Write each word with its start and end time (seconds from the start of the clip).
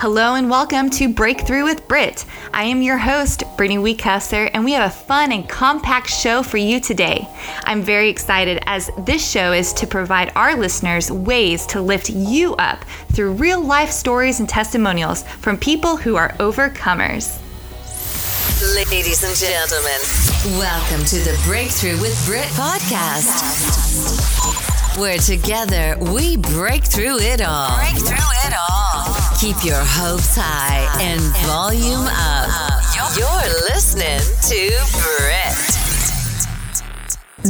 Hello 0.00 0.34
and 0.34 0.48
welcome 0.48 0.88
to 0.88 1.12
Breakthrough 1.12 1.64
with 1.64 1.86
Brit. 1.86 2.24
I 2.54 2.64
am 2.64 2.80
your 2.80 2.96
host, 2.96 3.44
Brittany 3.58 3.76
Weekesser, 3.76 4.48
and 4.54 4.64
we 4.64 4.72
have 4.72 4.90
a 4.90 4.94
fun 4.94 5.30
and 5.30 5.46
compact 5.46 6.08
show 6.08 6.42
for 6.42 6.56
you 6.56 6.80
today. 6.80 7.28
I'm 7.64 7.82
very 7.82 8.08
excited 8.08 8.62
as 8.64 8.90
this 9.00 9.22
show 9.30 9.52
is 9.52 9.74
to 9.74 9.86
provide 9.86 10.32
our 10.34 10.56
listeners 10.56 11.12
ways 11.12 11.66
to 11.66 11.82
lift 11.82 12.08
you 12.08 12.54
up 12.54 12.82
through 13.12 13.32
real 13.32 13.60
life 13.60 13.90
stories 13.90 14.40
and 14.40 14.48
testimonials 14.48 15.22
from 15.22 15.58
people 15.58 15.98
who 15.98 16.16
are 16.16 16.32
overcomers. 16.38 17.38
Ladies 18.74 19.22
and 19.22 19.36
gentlemen, 19.36 20.00
welcome 20.58 21.04
to 21.04 21.16
the 21.16 21.38
Breakthrough 21.44 22.00
with 22.00 22.18
Brit 22.24 22.48
podcast, 22.56 23.36
where 24.98 25.18
together 25.18 25.98
we 26.10 26.38
break 26.38 26.84
through 26.84 27.18
it 27.18 27.42
all. 27.42 27.76
Break 27.76 27.98
through 27.98 28.16
it 28.46 28.54
all. 28.56 28.89
Keep 29.40 29.64
your 29.64 29.80
hopes 29.80 30.36
high 30.36 30.86
and 31.00 31.18
volume 31.46 32.06
up. 32.06 32.50
You're 33.16 33.48
listening 33.70 34.20
to 34.42 34.70
Brit. 35.00 35.56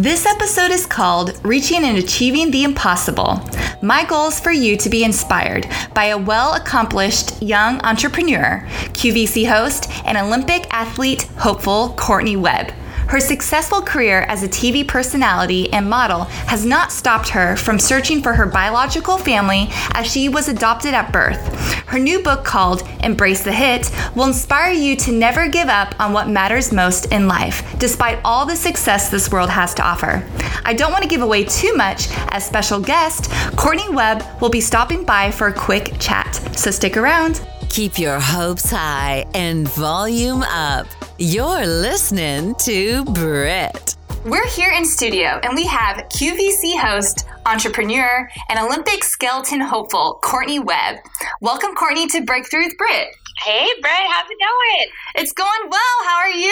This 0.01 0.25
episode 0.25 0.71
is 0.71 0.87
called 0.87 1.45
Reaching 1.45 1.83
and 1.83 1.99
Achieving 1.99 2.53
the 2.53 2.63
Impossible. 2.63 3.41
My 3.83 4.05
goal 4.05 4.29
is 4.29 4.39
for 4.39 4.53
you 4.53 4.77
to 4.77 4.89
be 4.89 5.03
inspired 5.03 5.67
by 5.93 6.05
a 6.05 6.19
well 6.19 6.55
accomplished 6.55 7.43
young 7.43 7.81
entrepreneur, 7.81 8.65
QVC 8.93 9.49
host, 9.49 9.91
and 10.05 10.17
Olympic 10.17 10.73
athlete 10.73 11.23
hopeful 11.39 11.89
Courtney 11.99 12.37
Webb. 12.37 12.73
Her 13.11 13.19
successful 13.19 13.83
career 13.83 14.21
as 14.29 14.45
a 14.45 14.49
TV 14.49 14.87
personality 14.87 15.73
and 15.73 15.91
model 15.91 16.27
has 16.47 16.65
not 16.65 16.93
stopped 16.93 17.29
her 17.31 17.57
from 17.57 17.81
searching 17.81 18.23
for 18.23 18.35
her 18.35 18.47
biological 18.47 19.19
family 19.19 19.67
as 19.95 20.07
she 20.07 20.29
was 20.29 20.49
adopted 20.49 20.95
at 20.95 21.13
birth. 21.13 21.41
Her 21.87 21.99
new 21.99 22.23
book 22.23 22.45
called 22.45 22.89
Embrace 23.03 23.43
the 23.43 23.51
Hit 23.51 23.91
will 24.15 24.29
inspire 24.29 24.73
you 24.73 24.95
to 24.95 25.11
never 25.11 25.49
give 25.49 25.67
up 25.67 25.99
on 25.99 26.13
what 26.13 26.29
matters 26.29 26.73
most 26.73 27.07
in 27.07 27.27
life, 27.27 27.65
despite 27.81 28.21
all 28.25 28.47
the 28.47 28.55
success 28.55 29.11
this 29.11 29.33
world 29.33 29.51
has 29.51 29.75
to 29.75 29.83
offer. 29.83 30.25
I 30.65 30.73
don't 30.73 30.93
want 30.93 31.03
to 31.03 31.11
give 31.11 31.23
away 31.23 31.43
too 31.43 31.75
much, 31.75 32.07
as 32.29 32.47
special 32.47 32.79
guest, 32.79 33.29
Courtney 33.57 33.89
Webb 33.89 34.25
will 34.41 34.51
be 34.51 34.61
stopping 34.61 35.05
by 35.05 35.33
for 35.33 35.49
a 35.49 35.53
quick 35.53 35.95
chat, 35.99 36.37
so 36.57 36.71
stick 36.71 36.97
around. 36.97 37.45
Keep 37.71 38.01
your 38.01 38.19
hopes 38.19 38.69
high 38.69 39.25
and 39.33 39.69
volume 39.69 40.43
up. 40.43 40.89
You're 41.19 41.65
listening 41.65 42.57
to 42.57 43.05
Brit. 43.05 43.95
We're 44.25 44.49
here 44.49 44.73
in 44.73 44.85
studio 44.85 45.39
and 45.45 45.55
we 45.55 45.67
have 45.67 45.99
QVC 46.09 46.77
host, 46.77 47.27
entrepreneur, 47.47 48.29
and 48.49 48.59
Olympic 48.59 49.05
skeleton 49.05 49.61
hopeful, 49.61 50.19
Courtney 50.21 50.59
Webb. 50.59 50.97
Welcome, 51.41 51.77
Courtney, 51.77 52.09
to 52.09 52.23
Breakthrough 52.23 52.65
with 52.65 52.77
Brit. 52.77 53.07
Hey, 53.45 53.69
Brett, 53.81 54.07
how's 54.11 54.29
it 54.29 54.39
going? 54.41 54.91
It's 55.15 55.33
going 55.33 55.71
well. 55.71 56.05
How 56.05 56.17
are 56.17 56.31
you? 56.31 56.50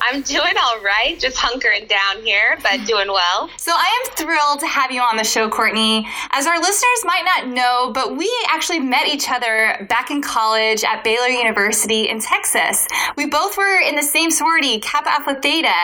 I'm 0.00 0.22
doing 0.22 0.54
all 0.62 0.80
right, 0.82 1.18
just 1.18 1.36
hunkering 1.36 1.88
down 1.88 2.22
here, 2.22 2.58
but 2.62 2.86
doing 2.86 3.08
well. 3.08 3.50
So, 3.56 3.72
I 3.74 4.04
am 4.04 4.16
thrilled 4.16 4.60
to 4.60 4.66
have 4.66 4.90
you 4.90 5.00
on 5.00 5.16
the 5.16 5.24
show, 5.24 5.48
Courtney. 5.48 6.06
As 6.30 6.46
our 6.46 6.58
listeners 6.58 7.04
might 7.04 7.24
not 7.24 7.48
know, 7.48 7.92
but 7.92 8.16
we 8.16 8.30
actually 8.48 8.80
met 8.80 9.06
each 9.06 9.30
other 9.30 9.86
back 9.88 10.10
in 10.10 10.22
college 10.22 10.84
at 10.84 11.04
Baylor 11.04 11.28
University 11.28 12.08
in 12.08 12.20
Texas. 12.20 12.86
We 13.16 13.26
both 13.26 13.56
were 13.56 13.80
in 13.80 13.96
the 13.96 14.02
same 14.02 14.30
sorority, 14.30 14.78
Kappa 14.80 15.10
Alpha 15.10 15.40
Theta, 15.40 15.74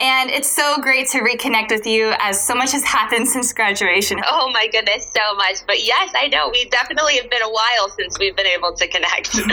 and 0.00 0.30
it's 0.30 0.50
so 0.50 0.76
great 0.80 1.08
to 1.10 1.20
reconnect 1.20 1.70
with 1.70 1.86
you 1.86 2.14
as 2.18 2.44
so 2.44 2.54
much 2.54 2.72
has 2.72 2.84
happened 2.84 3.28
since 3.34 3.52
graduation. 3.52 4.20
Oh 4.28 4.50
my 4.52 4.68
goodness, 4.68 5.10
so 5.14 5.34
much. 5.36 5.56
But 5.66 5.84
yes, 5.84 6.12
I 6.14 6.28
know 6.28 6.50
we 6.50 6.66
definitely 6.66 7.16
have 7.16 7.30
been 7.30 7.42
a 7.42 7.50
while 7.50 7.88
since 7.96 8.18
we've 8.18 8.36
been 8.36 8.46
able 8.46 8.72
to 8.74 8.86
connect. 8.88 9.34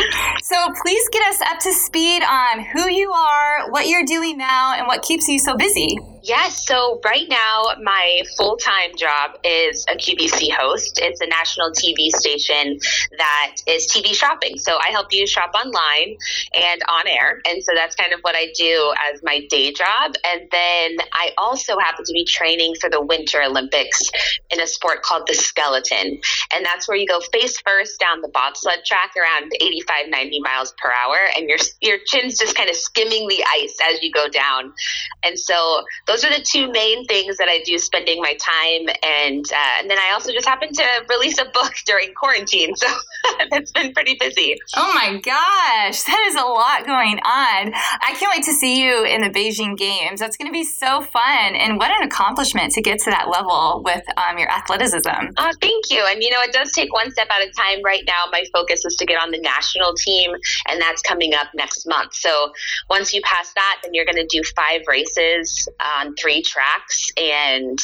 So 0.41 0.55
please 0.81 1.07
get 1.11 1.27
us 1.29 1.41
up 1.41 1.59
to 1.59 1.73
speed 1.73 2.23
on 2.23 2.59
who 2.65 2.89
you 2.89 3.11
are, 3.11 3.69
what 3.71 3.87
you're 3.91 4.05
doing 4.05 4.37
now, 4.37 4.73
and 4.75 4.87
what 4.87 5.03
keeps 5.03 5.27
you 5.27 5.37
so 5.37 5.55
busy. 5.55 5.97
Yes, 6.23 6.67
so 6.67 7.01
right 7.03 7.27
now 7.27 7.73
my 7.81 8.21
full 8.37 8.55
time 8.55 8.91
job 8.95 9.31
is 9.43 9.85
a 9.89 9.95
QVC 9.95 10.51
host. 10.51 10.99
It's 11.01 11.19
a 11.19 11.25
national 11.25 11.71
TV 11.71 12.09
station 12.09 12.77
that 13.17 13.55
is 13.65 13.87
TV 13.87 14.13
shopping. 14.13 14.57
So 14.59 14.77
I 14.77 14.91
help 14.91 15.07
you 15.11 15.25
shop 15.25 15.51
online 15.55 16.17
and 16.53 16.81
on 16.87 17.07
air. 17.07 17.41
And 17.47 17.63
so 17.63 17.71
that's 17.73 17.95
kind 17.95 18.13
of 18.13 18.19
what 18.21 18.35
I 18.35 18.53
do 18.55 18.93
as 19.11 19.21
my 19.23 19.47
day 19.49 19.73
job. 19.73 20.13
And 20.23 20.41
then 20.51 20.97
I 21.13 21.31
also 21.39 21.79
happen 21.79 22.05
to 22.05 22.13
be 22.13 22.23
training 22.23 22.75
for 22.79 22.89
the 22.89 23.01
Winter 23.01 23.41
Olympics 23.41 24.01
in 24.51 24.61
a 24.61 24.67
sport 24.67 25.01
called 25.01 25.25
the 25.25 25.33
skeleton. 25.33 26.19
And 26.53 26.65
that's 26.65 26.87
where 26.87 26.97
you 26.97 27.07
go 27.07 27.19
face 27.31 27.59
first 27.61 27.99
down 27.99 28.21
the 28.21 28.29
bobsled 28.29 28.85
track 28.85 29.13
around 29.17 29.51
85, 29.59 30.09
90 30.09 30.39
miles 30.41 30.73
per 30.77 30.91
hour. 30.91 31.17
And 31.35 31.49
your, 31.49 31.57
your 31.81 31.97
chin's 32.05 32.37
just 32.37 32.55
kind 32.55 32.69
of 32.69 32.75
skimming 32.75 33.27
the 33.27 33.43
ice 33.51 33.75
as 33.89 34.03
you 34.03 34.11
go 34.11 34.27
down. 34.27 34.71
And 35.23 35.39
so 35.39 35.83
those 36.11 36.25
are 36.25 36.29
the 36.29 36.43
two 36.43 36.69
main 36.71 37.05
things 37.05 37.37
that 37.37 37.47
I 37.47 37.63
do 37.63 37.77
spending 37.77 38.21
my 38.21 38.33
time. 38.33 38.93
And, 39.01 39.45
uh, 39.49 39.79
and 39.79 39.89
then 39.89 39.97
I 39.97 40.11
also 40.13 40.33
just 40.33 40.45
happened 40.45 40.75
to 40.75 40.85
release 41.09 41.37
a 41.37 41.45
book 41.45 41.73
during 41.85 42.13
quarantine. 42.13 42.75
So 42.75 42.87
it's 43.51 43.71
been 43.71 43.93
pretty 43.93 44.17
busy. 44.19 44.59
Oh 44.75 44.91
my 44.93 45.19
gosh, 45.23 46.03
that 46.03 46.23
is 46.27 46.35
a 46.35 46.43
lot 46.43 46.85
going 46.85 47.17
on. 47.19 47.73
I 47.73 48.13
can't 48.19 48.31
wait 48.35 48.43
to 48.43 48.53
see 48.53 48.83
you 48.83 49.05
in 49.05 49.21
the 49.21 49.29
Beijing 49.29 49.77
Games. 49.77 50.19
That's 50.19 50.35
going 50.35 50.49
to 50.49 50.53
be 50.53 50.65
so 50.65 51.01
fun. 51.01 51.55
And 51.55 51.77
what 51.77 51.91
an 51.91 52.05
accomplishment 52.05 52.73
to 52.73 52.81
get 52.81 52.99
to 53.03 53.11
that 53.11 53.29
level 53.29 53.81
with 53.85 54.03
um, 54.17 54.37
your 54.37 54.49
athleticism. 54.49 55.31
Uh, 55.37 55.53
thank 55.61 55.91
you. 55.91 56.05
And, 56.09 56.21
you 56.21 56.29
know, 56.29 56.41
it 56.41 56.51
does 56.51 56.73
take 56.73 56.93
one 56.93 57.11
step 57.11 57.27
at 57.31 57.41
a 57.41 57.51
time. 57.51 57.81
Right 57.83 58.03
now, 58.05 58.25
my 58.31 58.43
focus 58.51 58.83
is 58.83 58.97
to 58.97 59.05
get 59.05 59.21
on 59.21 59.31
the 59.31 59.39
national 59.39 59.93
team, 59.93 60.31
and 60.67 60.81
that's 60.81 61.01
coming 61.01 61.33
up 61.33 61.47
next 61.53 61.87
month. 61.87 62.13
So 62.15 62.51
once 62.89 63.13
you 63.13 63.21
pass 63.23 63.53
that, 63.53 63.79
then 63.83 63.93
you're 63.93 64.05
going 64.05 64.17
to 64.17 64.27
do 64.27 64.41
five 64.55 64.81
races 64.87 65.69
on 66.01 66.15
three 66.15 66.41
tracks, 66.41 67.09
and 67.17 67.77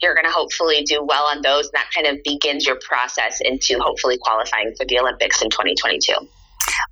you're 0.00 0.14
going 0.14 0.26
to 0.26 0.32
hopefully 0.32 0.82
do 0.84 1.02
well 1.02 1.24
on 1.24 1.42
those. 1.42 1.66
And 1.66 1.74
that 1.74 1.90
kind 1.94 2.06
of 2.06 2.22
begins 2.24 2.66
your 2.66 2.78
process 2.86 3.40
into 3.40 3.78
hopefully 3.80 4.18
qualifying 4.20 4.74
for 4.76 4.84
the 4.86 4.98
Olympics 4.98 5.42
in 5.42 5.50
2022. 5.50 6.12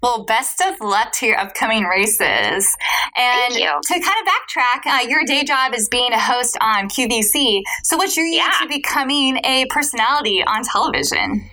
Well, 0.03 0.25
best 0.25 0.61
of 0.61 0.81
luck 0.81 1.13
to 1.13 1.27
your 1.27 1.39
upcoming 1.39 1.85
races. 1.85 2.77
And 3.17 3.55
to 3.55 3.61
kind 3.89 4.03
of 4.03 4.27
backtrack, 4.27 4.87
uh, 4.87 5.09
your 5.09 5.25
day 5.25 5.45
job 5.45 5.75
is 5.75 5.89
being 5.89 6.13
a 6.13 6.19
host 6.21 6.57
on 6.61 6.89
QVC. 6.89 7.63
So, 7.85 7.97
what 7.97 8.13
drew 8.13 8.25
you 8.25 8.39
Yeah. 8.39 8.51
to 8.63 8.69
becoming 8.69 9.39
a 9.45 9.67
personality 9.67 10.43
on 10.45 10.65
television? 10.65 11.49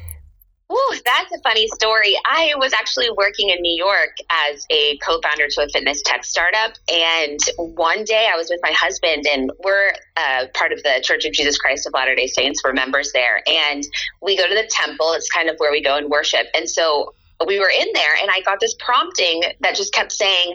Ooh, 0.70 0.96
that's 1.06 1.32
a 1.34 1.42
funny 1.44 1.66
story. 1.70 2.18
I 2.26 2.54
was 2.58 2.74
actually 2.74 3.10
working 3.16 3.50
in 3.50 3.62
New 3.62 3.76
York 3.76 4.18
as 4.30 4.66
a 4.70 4.98
co-founder 4.98 5.48
to 5.48 5.64
a 5.64 5.70
fitness 5.70 6.02
tech 6.02 6.26
startup, 6.26 6.74
and 6.92 7.40
one 7.58 8.04
day 8.04 8.28
I 8.30 8.36
was 8.36 8.50
with 8.50 8.60
my 8.62 8.74
husband, 8.74 9.26
and 9.32 9.50
we're 9.64 9.94
uh, 10.18 10.48
part 10.54 10.74
of 10.74 10.84
the 10.84 11.00
Church 11.02 11.24
of 11.24 11.32
Jesus 11.32 11.58
Christ 11.58 11.88
of 11.88 11.94
Latter-day 11.94 12.28
Saints. 12.28 12.62
We're 12.66 12.74
members 12.74 13.14
there, 13.14 13.42
and 13.48 13.82
we 14.22 14.36
go 14.36 14.46
to 14.46 14.54
the 14.54 14.70
temple. 14.70 15.14
It's 15.14 15.30
kind 15.30 15.50
of 15.50 15.56
where 15.58 15.72
we 15.72 15.82
go 15.82 15.96
and 15.96 16.10
worship, 16.10 16.48
and 16.54 16.70
so 16.70 17.14
we 17.46 17.60
were 17.60 17.72
in 17.72 17.88
there, 17.94 18.16
and 18.22 18.30
I 18.30 18.42
got 18.42 18.60
this 18.60 18.76
prompting 18.78 19.44
that 19.62 19.74
just 19.76 19.94
kept 19.94 20.12
saying, 20.12 20.54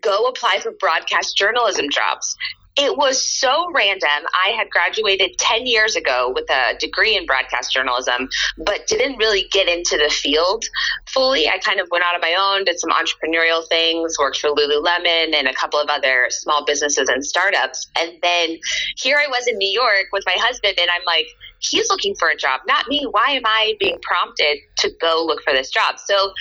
"Go 0.00 0.24
apply 0.24 0.58
for 0.60 0.72
broadcast 0.72 1.36
journalism 1.36 1.88
jobs." 1.88 2.36
It 2.76 2.96
was 2.96 3.22
so 3.22 3.70
random. 3.72 4.08
I 4.32 4.50
had 4.56 4.70
graduated 4.70 5.36
10 5.38 5.66
years 5.66 5.94
ago 5.94 6.32
with 6.34 6.48
a 6.50 6.74
degree 6.78 7.16
in 7.16 7.26
broadcast 7.26 7.70
journalism, 7.70 8.30
but 8.56 8.86
didn't 8.86 9.18
really 9.18 9.46
get 9.52 9.68
into 9.68 9.98
the 9.98 10.08
field 10.08 10.64
fully. 11.06 11.48
I 11.48 11.58
kind 11.58 11.80
of 11.80 11.88
went 11.90 12.02
out 12.04 12.14
on 12.14 12.22
my 12.22 12.34
own, 12.38 12.64
did 12.64 12.80
some 12.80 12.90
entrepreneurial 12.90 13.66
things, 13.68 14.16
worked 14.18 14.38
for 14.38 14.50
Lululemon 14.50 15.34
and 15.34 15.48
a 15.48 15.54
couple 15.54 15.80
of 15.80 15.90
other 15.90 16.28
small 16.30 16.64
businesses 16.64 17.10
and 17.10 17.22
startups. 17.24 17.90
And 17.98 18.12
then 18.22 18.58
here 18.96 19.18
I 19.18 19.28
was 19.28 19.46
in 19.46 19.58
New 19.58 19.70
York 19.70 20.06
with 20.10 20.24
my 20.24 20.36
husband, 20.38 20.78
and 20.80 20.88
I'm 20.90 21.04
like, 21.04 21.26
he's 21.58 21.90
looking 21.90 22.14
for 22.14 22.28
a 22.28 22.36
job, 22.36 22.62
not 22.66 22.88
me. 22.88 23.06
Why 23.10 23.32
am 23.32 23.42
I 23.44 23.74
being 23.80 23.98
prompted 24.00 24.58
to 24.78 24.90
go 24.98 25.24
look 25.26 25.42
for 25.42 25.52
this 25.52 25.70
job? 25.70 25.98
So 25.98 26.32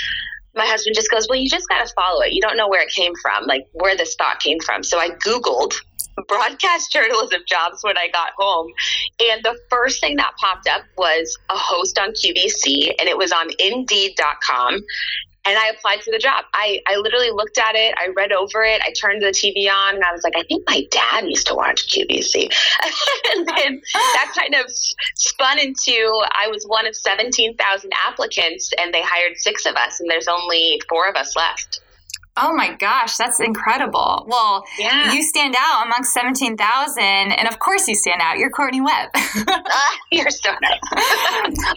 my 0.55 0.66
husband 0.66 0.95
just 0.95 1.09
goes, 1.09 1.27
Well, 1.29 1.39
you 1.39 1.49
just 1.49 1.67
got 1.69 1.85
to 1.85 1.93
follow 1.93 2.22
it. 2.22 2.34
You 2.34 2.41
don't 2.41 2.57
know 2.57 2.67
where 2.67 2.81
it 2.81 2.89
came 2.89 3.13
from, 3.22 3.45
like 3.45 3.67
where 3.73 3.95
this 3.95 4.16
thought 4.16 4.39
came 4.39 4.59
from. 4.59 4.84
So 4.84 4.99
I 4.99 5.09
Googled 5.09 5.73
broadcast 6.28 6.91
journalism 6.93 7.41
jobs 7.47 7.84
when 7.84 7.97
I 7.97 8.08
got 8.11 8.31
home. 8.37 8.72
And 9.19 9.43
the 9.43 9.58
first 9.69 10.02
thing 10.02 10.17
that 10.17 10.34
popped 10.37 10.67
up 10.67 10.84
was 10.97 11.37
a 11.49 11.58
host 11.58 11.97
on 11.99 12.11
QVC, 12.11 12.93
and 12.99 13.08
it 13.08 13.17
was 13.17 13.31
on 13.31 13.49
Indeed.com. 13.59 14.81
And 15.43 15.58
I 15.58 15.69
applied 15.69 16.03
for 16.03 16.11
the 16.11 16.19
job. 16.19 16.46
I, 16.53 16.81
I 16.87 16.97
literally 16.97 17.31
looked 17.31 17.58
at 17.58 17.73
it, 17.73 17.96
I 17.97 18.09
read 18.16 18.31
over 18.31 18.63
it, 18.63 18.79
I 18.85 18.91
turned 18.93 19.23
the 19.23 19.29
TV 19.29 19.72
on, 19.72 19.96
and 19.96 20.03
I 20.03 20.11
was 20.11 20.23
like, 20.23 20.34
I 20.35 20.43
think 20.43 20.63
my 20.67 20.84
dad 20.91 21.25
used 21.28 21.47
to 21.47 21.55
watch 21.55 21.87
QVC. 21.87 22.43
and 23.35 23.47
then 23.47 23.81
that 23.93 24.34
kind 24.37 24.63
of 24.63 24.69
spun 25.16 25.58
into 25.58 26.23
I 26.31 26.47
was 26.47 26.63
one 26.66 26.85
of 26.85 26.96
17,000 26.96 27.91
applicants, 28.08 28.72
and 28.78 28.93
they 28.93 29.02
hired 29.02 29.37
six 29.37 29.66
of 29.66 29.75
us, 29.75 29.99
and 29.99 30.09
there's 30.09 30.28
only 30.28 30.79
four 30.87 31.09
of 31.09 31.16
us 31.16 31.35
left. 31.35 31.81
Oh 32.37 32.53
my 32.55 32.73
gosh, 32.75 33.17
that's 33.17 33.41
incredible. 33.41 34.25
Well, 34.25 34.63
yeah. 34.79 35.11
you 35.11 35.22
stand 35.22 35.53
out 35.57 35.85
amongst 35.85 36.13
17,000, 36.13 37.03
and 37.03 37.47
of 37.47 37.59
course 37.59 37.89
you 37.89 37.95
stand 37.95 38.22
out. 38.22 38.37
You're 38.37 38.49
Courtney 38.49 38.79
Webb. 38.79 39.09
you're 40.11 40.29
so 40.29 40.51
nice. 40.61 40.79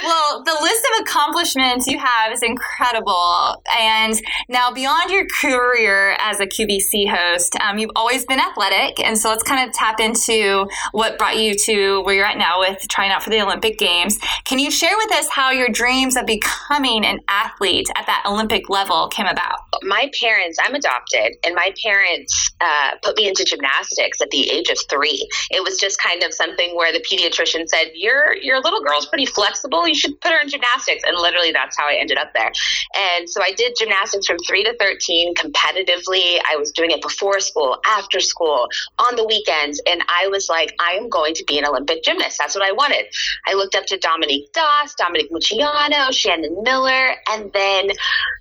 well, 0.03 0.45
the 0.45 0.57
list 0.63 0.87
of 0.93 1.03
accomplishments 1.03 1.89
you 1.89 1.99
have 1.99 2.33
is 2.33 2.43
incredible. 2.43 3.63
And 3.81 4.15
now, 4.49 4.71
beyond 4.71 5.11
your 5.11 5.27
career 5.41 6.17
as 6.21 6.39
a 6.39 6.47
QVC 6.47 7.11
host, 7.11 7.57
um, 7.57 7.79
you've 7.79 7.91
always 7.97 8.25
been 8.25 8.39
athletic. 8.39 9.01
And 9.05 9.19
so 9.19 9.31
let's 9.31 9.43
kind 9.43 9.69
of 9.69 9.75
tap 9.75 9.99
into 9.99 10.69
what 10.93 11.19
brought 11.19 11.37
you 11.37 11.57
to 11.65 12.03
where 12.03 12.15
you're 12.15 12.27
at 12.27 12.39
now 12.39 12.61
with 12.61 12.79
trying 12.89 13.11
out 13.11 13.25
for 13.25 13.31
the 13.31 13.41
Olympic 13.41 13.77
Games. 13.77 14.19
Can 14.45 14.61
you 14.61 14.71
share 14.71 14.97
with 14.97 15.13
us 15.15 15.29
how 15.29 15.51
your 15.51 15.69
dreams 15.69 16.17
of 16.17 16.27
becoming 16.27 17.05
an 17.05 17.19
athlete 17.27 17.89
at 17.97 18.07
that 18.07 18.23
Olympic 18.25 18.71
level 18.71 19.09
came 19.09 19.27
about? 19.27 19.64
My 19.83 20.11
parents 20.21 20.59
I'm 20.63 20.75
adopted, 20.75 21.37
and 21.45 21.55
my 21.55 21.73
parents 21.83 22.51
uh, 22.61 22.93
put 23.03 23.17
me 23.17 23.29
into 23.29 23.45
gymnastics 23.45 24.21
at 24.21 24.31
the 24.31 24.51
age 24.51 24.69
of 24.69 24.79
three. 24.89 25.29
It 25.51 25.63
was 25.63 25.79
just 25.79 26.01
kind 26.01 26.23
of 26.23 26.33
something 26.33 26.75
where 26.77 26.93
the 26.93 27.01
pediatrician 27.01 27.69
said, 27.69 27.93
"Your 27.95 28.37
your 28.37 28.61
little 28.61 28.83
girl's 28.83 29.07
pretty 29.07 29.27
flexible. 29.27 29.87
You 29.87 29.95
should 29.95 30.21
put 30.21 30.33
her 30.33 30.41
in 30.41 30.49
gymnastics." 30.49 31.03
And 31.05 31.17
literally, 31.17 31.53
that's 31.53 31.77
how 31.77 31.87
I 31.87 31.95
ended 31.95 32.19
up 32.19 32.33
there. 32.35 32.53
And 32.95 33.29
so 33.29 33.43
I 33.43 33.53
did 33.57 33.75
gymnastics 33.79 34.27
from 34.27 34.39
three 34.47 34.65
to 34.65 34.77
thirteen 34.79 35.35
competitively. 35.35 36.39
I 36.49 36.57
was 36.57 36.71
doing 36.73 36.91
it 36.91 37.03
before 37.03 37.41
school, 37.41 37.79
after 37.87 38.21
school, 38.21 38.69
on 38.99 39.17
the 39.17 39.25
weekends, 39.25 39.81
and 39.87 40.03
I 40.09 40.29
was 40.29 40.49
like, 40.49 40.75
"I 40.79 40.93
am 40.93 41.09
going 41.09 41.35
to 41.35 41.45
be 41.45 41.59
an 41.59 41.67
Olympic 41.67 42.03
gymnast." 42.03 42.39
That's 42.39 42.55
what 42.55 42.65
I 42.65 42.73
wanted. 42.73 43.07
I 43.47 43.55
looked 43.55 43.75
up 43.75 43.87
to 43.87 43.99
Dominique 43.99 44.53
Dawes, 44.53 44.95
Dominique 44.95 45.31
Moceanu, 45.33 46.13
Shannon 46.13 46.63
Miller, 46.63 47.15
and 47.29 47.53
then 47.53 47.91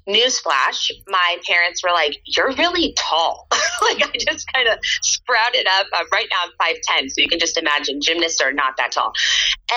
newsflash, 0.07 0.91
my 1.07 1.22
parents 1.47 1.83
were 1.83 1.91
like, 1.91 2.17
"You're 2.25 2.53
really 2.53 2.95
tall." 2.97 3.47
like 3.81 4.03
I 4.03 4.17
just 4.17 4.51
kind 4.53 4.67
of 4.67 4.79
sprouted 5.01 5.65
up. 5.79 5.87
Uh, 5.93 6.03
right 6.11 6.27
now 6.31 6.37
I'm 6.45 6.51
five 6.57 6.81
ten, 6.83 7.09
so 7.09 7.21
you 7.21 7.27
can 7.27 7.39
just 7.39 7.57
imagine 7.57 8.01
gymnasts 8.01 8.41
are 8.41 8.53
not 8.53 8.77
that 8.77 8.91
tall. 8.91 9.13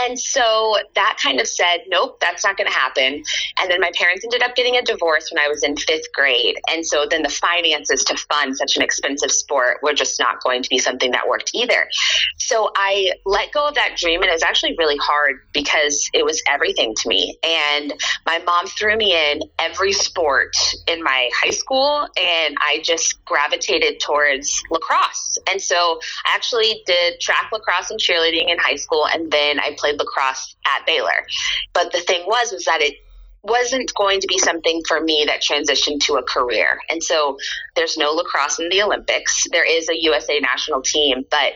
And 0.04 0.18
so 0.18 0.76
that 0.94 1.18
kind 1.22 1.40
of 1.40 1.48
said, 1.48 1.84
"Nope, 1.88 2.18
that's 2.20 2.44
not 2.44 2.56
going 2.56 2.70
to 2.70 2.76
happen." 2.76 3.22
And 3.60 3.70
then 3.70 3.80
my 3.80 3.90
parents 3.94 4.24
ended 4.24 4.42
up 4.42 4.54
getting 4.54 4.76
a 4.76 4.82
divorce 4.82 5.30
when 5.32 5.42
I 5.42 5.48
was 5.48 5.62
in 5.62 5.76
fifth 5.76 6.12
grade, 6.12 6.56
and 6.70 6.84
so 6.84 7.06
then 7.08 7.22
the 7.22 7.28
finances 7.28 8.04
to 8.04 8.16
fund 8.30 8.56
such 8.56 8.76
an 8.76 8.82
expensive 8.82 9.30
sport 9.30 9.78
were 9.82 9.94
just 9.94 10.18
not 10.18 10.42
going 10.42 10.62
to 10.62 10.68
be 10.68 10.78
something 10.78 11.12
that 11.12 11.28
worked 11.28 11.50
either. 11.54 11.88
So 12.38 12.70
I 12.76 13.12
let 13.24 13.52
go 13.52 13.68
of 13.68 13.74
that 13.74 13.96
dream, 13.96 14.22
and 14.22 14.30
it 14.30 14.32
was 14.32 14.42
actually 14.42 14.76
really 14.78 14.96
hard 14.96 15.40
because 15.52 16.10
it 16.12 16.24
was 16.24 16.42
everything 16.48 16.94
to 16.94 17.08
me. 17.08 17.38
And 17.42 17.94
my 18.24 18.38
mom 18.38 18.66
threw 18.66 18.96
me 18.96 19.14
in 19.14 19.40
every 19.58 19.92
sport 19.92 20.56
in 20.86 21.02
my 21.02 21.30
high 21.42 21.50
school 21.50 22.08
and 22.16 22.56
I 22.60 22.80
just 22.82 23.24
gravitated 23.24 24.00
towards 24.00 24.62
lacrosse. 24.70 25.38
And 25.50 25.60
so 25.60 26.00
I 26.24 26.34
actually 26.34 26.82
did 26.86 27.20
track 27.20 27.50
lacrosse 27.52 27.90
and 27.90 28.00
cheerleading 28.00 28.50
in 28.50 28.58
high 28.58 28.76
school 28.76 29.06
and 29.06 29.30
then 29.30 29.60
I 29.60 29.74
played 29.78 29.98
lacrosse 29.98 30.56
at 30.66 30.86
Baylor. 30.86 31.26
But 31.72 31.92
the 31.92 32.00
thing 32.00 32.26
was 32.26 32.52
was 32.52 32.64
that 32.64 32.80
it 32.80 32.96
wasn't 33.42 33.92
going 33.94 34.20
to 34.20 34.26
be 34.26 34.38
something 34.38 34.82
for 34.88 35.00
me 35.00 35.24
that 35.26 35.40
transitioned 35.40 36.00
to 36.00 36.14
a 36.14 36.22
career. 36.22 36.80
And 36.88 37.02
so 37.02 37.38
there's 37.76 37.96
no 37.96 38.10
lacrosse 38.12 38.58
in 38.58 38.68
the 38.68 38.82
Olympics. 38.82 39.44
There 39.52 39.64
is 39.64 39.88
a 39.88 40.02
USA 40.02 40.40
national 40.40 40.82
team, 40.82 41.24
but 41.30 41.52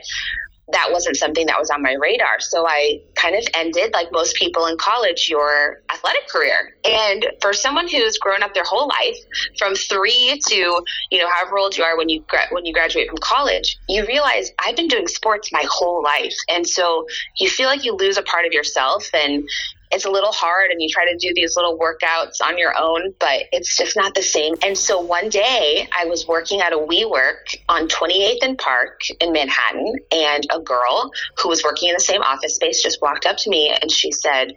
that 0.72 0.88
wasn't 0.92 1.16
something 1.16 1.46
that 1.46 1.58
was 1.58 1.70
on 1.70 1.82
my 1.82 1.94
radar. 1.94 2.40
So 2.40 2.66
I 2.66 3.00
kind 3.14 3.34
of 3.34 3.44
ended, 3.54 3.92
like 3.92 4.12
most 4.12 4.34
people 4.36 4.66
in 4.66 4.76
college, 4.76 5.28
your 5.28 5.82
athletic 5.92 6.28
career. 6.28 6.74
And 6.84 7.26
for 7.40 7.52
someone 7.52 7.88
who's 7.88 8.18
grown 8.18 8.42
up 8.42 8.54
their 8.54 8.64
whole 8.64 8.88
life, 8.88 9.16
from 9.58 9.74
three 9.74 10.40
to 10.48 10.82
you 11.10 11.18
know 11.18 11.28
however 11.28 11.58
old 11.58 11.76
you 11.76 11.84
are 11.84 11.96
when 11.96 12.08
you 12.08 12.24
gra- 12.28 12.48
when 12.50 12.64
you 12.64 12.72
graduate 12.72 13.08
from 13.08 13.18
college, 13.18 13.78
you 13.88 14.06
realize 14.06 14.50
I've 14.64 14.76
been 14.76 14.88
doing 14.88 15.06
sports 15.06 15.50
my 15.52 15.64
whole 15.68 16.02
life, 16.02 16.34
and 16.48 16.66
so 16.66 17.06
you 17.38 17.48
feel 17.48 17.66
like 17.66 17.84
you 17.84 17.96
lose 17.96 18.16
a 18.16 18.22
part 18.22 18.46
of 18.46 18.52
yourself, 18.52 19.08
and 19.14 19.42
it's 19.90 20.04
a 20.04 20.10
little 20.10 20.32
hard 20.32 20.70
and 20.70 20.80
you 20.80 20.88
try 20.88 21.04
to 21.04 21.16
do 21.16 21.32
these 21.34 21.56
little 21.56 21.78
workouts 21.78 22.40
on 22.42 22.58
your 22.58 22.72
own, 22.78 23.12
but 23.18 23.44
it's 23.52 23.76
just 23.76 23.96
not 23.96 24.14
the 24.14 24.22
same. 24.22 24.54
And 24.62 24.78
so 24.78 25.00
one 25.00 25.28
day 25.28 25.88
I 25.96 26.04
was 26.04 26.26
working 26.26 26.60
at 26.60 26.72
a 26.72 26.78
WeWork 26.78 27.56
on 27.68 27.88
28th 27.88 28.38
and 28.42 28.58
Park 28.58 29.00
in 29.20 29.32
Manhattan, 29.32 29.94
and 30.12 30.46
a 30.52 30.60
girl 30.60 31.10
who 31.38 31.48
was 31.48 31.64
working 31.64 31.88
in 31.88 31.94
the 31.94 32.00
same 32.00 32.22
office 32.22 32.54
space 32.54 32.82
just 32.82 33.02
walked 33.02 33.26
up 33.26 33.36
to 33.38 33.50
me 33.50 33.76
and 33.82 33.90
she 33.90 34.12
said, 34.12 34.54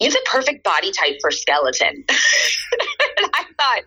You 0.00 0.08
have 0.08 0.16
a 0.16 0.30
perfect 0.30 0.64
body 0.64 0.92
type 0.92 1.16
for 1.20 1.30
skeleton. 1.30 2.04
and 2.08 3.30
I 3.34 3.44
thought, 3.58 3.82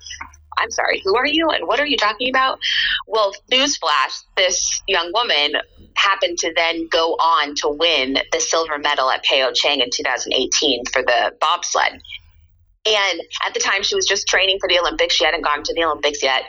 I'm 0.57 0.71
sorry, 0.71 1.01
who 1.03 1.15
are 1.15 1.27
you 1.27 1.49
and 1.49 1.67
what 1.67 1.79
are 1.79 1.85
you 1.85 1.97
talking 1.97 2.29
about? 2.29 2.59
Well, 3.07 3.33
newsflash, 3.51 4.23
this 4.35 4.81
young 4.87 5.11
woman 5.13 5.61
happened 5.95 6.37
to 6.39 6.53
then 6.55 6.87
go 6.87 7.13
on 7.13 7.55
to 7.55 7.69
win 7.69 8.17
the 8.31 8.39
silver 8.39 8.77
medal 8.77 9.09
at 9.09 9.25
Pyeongchang 9.25 9.81
in 9.81 9.89
2018 9.91 10.85
for 10.91 11.01
the 11.01 11.33
bobsled. 11.39 12.01
And 12.85 13.21
at 13.45 13.53
the 13.53 13.59
time, 13.59 13.83
she 13.83 13.95
was 13.95 14.05
just 14.05 14.27
training 14.27 14.59
for 14.59 14.69
the 14.69 14.79
Olympics. 14.79 15.15
She 15.15 15.25
hadn't 15.25 15.43
gone 15.43 15.63
to 15.63 15.73
the 15.73 15.83
Olympics 15.83 16.23
yet. 16.23 16.43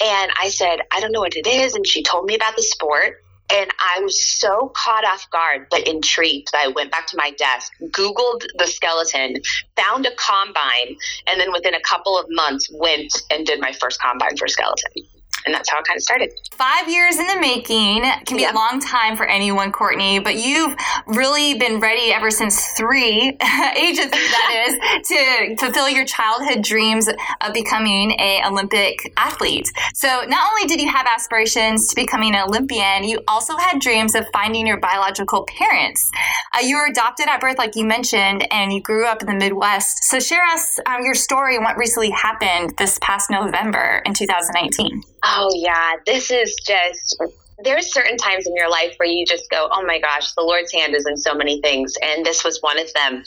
And 0.00 0.30
I 0.40 0.50
said, 0.50 0.80
I 0.92 1.00
don't 1.00 1.10
know 1.10 1.20
what 1.20 1.36
it 1.36 1.46
is. 1.46 1.74
And 1.74 1.86
she 1.86 2.02
told 2.02 2.26
me 2.26 2.36
about 2.36 2.54
the 2.54 2.62
sport. 2.62 3.24
And 3.50 3.70
I 3.78 4.00
was 4.00 4.22
so 4.38 4.70
caught 4.74 5.04
off 5.04 5.28
guard, 5.30 5.68
but 5.70 5.86
intrigued 5.88 6.52
that 6.52 6.66
I 6.66 6.68
went 6.68 6.90
back 6.90 7.06
to 7.08 7.16
my 7.16 7.30
desk, 7.32 7.72
Googled 7.82 8.42
the 8.58 8.66
skeleton, 8.66 9.36
found 9.76 10.06
a 10.06 10.14
combine, 10.16 10.96
and 11.26 11.40
then 11.40 11.52
within 11.52 11.74
a 11.74 11.80
couple 11.80 12.18
of 12.18 12.26
months 12.28 12.68
went 12.72 13.12
and 13.30 13.46
did 13.46 13.60
my 13.60 13.72
first 13.72 14.00
combine 14.00 14.36
for 14.36 14.48
skeleton 14.48 15.04
and 15.46 15.54
that's 15.54 15.70
how 15.70 15.78
it 15.78 15.86
kind 15.86 15.96
of 15.96 16.02
started. 16.02 16.30
Five 16.52 16.88
years 16.88 17.18
in 17.18 17.26
the 17.26 17.40
making 17.40 18.02
can 18.26 18.36
be 18.36 18.42
yeah. 18.42 18.52
a 18.52 18.54
long 18.54 18.80
time 18.80 19.16
for 19.16 19.26
anyone, 19.26 19.72
Courtney, 19.72 20.18
but 20.18 20.36
you've 20.36 20.76
really 21.08 21.54
been 21.54 21.80
ready 21.80 22.12
ever 22.12 22.30
since 22.30 22.72
three 22.72 23.28
ages, 23.76 24.10
that 24.10 24.66
is, 25.02 25.08
to 25.08 25.56
fulfill 25.56 25.88
your 25.88 26.04
childhood 26.04 26.62
dreams 26.62 27.08
of 27.08 27.52
becoming 27.54 28.12
a 28.20 28.42
Olympic 28.46 29.12
athlete. 29.16 29.70
So 29.94 30.08
not 30.28 30.50
only 30.50 30.66
did 30.66 30.80
you 30.80 30.90
have 30.90 31.06
aspirations 31.06 31.88
to 31.88 31.94
becoming 31.94 32.34
an 32.34 32.42
Olympian, 32.46 33.04
you 33.04 33.20
also 33.26 33.56
had 33.56 33.80
dreams 33.80 34.14
of 34.14 34.26
finding 34.32 34.66
your 34.66 34.78
biological 34.78 35.46
parents. 35.46 36.10
Uh, 36.54 36.60
you 36.60 36.76
were 36.76 36.86
adopted 36.86 37.28
at 37.28 37.40
birth, 37.40 37.58
like 37.58 37.74
you 37.74 37.84
mentioned, 37.84 38.46
and 38.52 38.72
you 38.72 38.80
grew 38.82 39.06
up 39.06 39.22
in 39.22 39.28
the 39.28 39.34
Midwest. 39.34 40.04
So 40.04 40.20
share 40.20 40.44
us 40.44 40.78
um, 40.86 41.04
your 41.04 41.14
story 41.14 41.56
and 41.56 41.64
what 41.64 41.76
recently 41.76 42.10
happened 42.10 42.74
this 42.76 42.98
past 43.00 43.30
November 43.30 44.02
in 44.04 44.14
2019. 44.14 45.02
Oh, 45.24 45.50
yeah. 45.54 45.94
This 46.06 46.30
is 46.30 46.54
just 46.66 47.16
there's 47.64 47.92
certain 47.92 48.16
times 48.16 48.46
in 48.46 48.54
your 48.54 48.70
life 48.70 48.94
where 48.98 49.08
you 49.08 49.26
just 49.26 49.50
go, 49.50 49.68
oh 49.72 49.84
my 49.84 49.98
gosh, 49.98 50.32
the 50.32 50.42
Lord's 50.42 50.72
hand 50.72 50.94
is 50.94 51.06
in 51.06 51.16
so 51.16 51.34
many 51.34 51.60
things. 51.60 51.94
And 52.02 52.24
this 52.24 52.44
was 52.44 52.58
one 52.60 52.78
of 52.78 52.92
them. 52.94 53.24